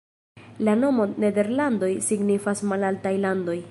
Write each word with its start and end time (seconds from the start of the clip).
La 0.67 0.73
nomo 0.83 1.05
"Nederlandoj" 1.25 1.93
signifas 2.09 2.67
"malaltaj 2.73 3.19
landoj". 3.27 3.59